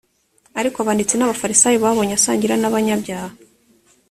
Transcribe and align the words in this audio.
ariko 0.59 0.77
abanditsi 0.79 1.15
n’abafarisayo 1.15 1.77
babonye 1.85 2.13
asangira 2.15 2.55
n’abanyabyaha 2.59 3.31